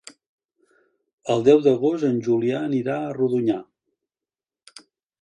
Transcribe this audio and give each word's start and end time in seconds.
El 1.35 1.45
deu 1.49 1.61
d'agost 1.69 2.07
en 2.09 2.19
Julià 2.31 2.65
anirà 2.71 2.99
a 3.05 3.15
Rodonyà. 3.21 3.63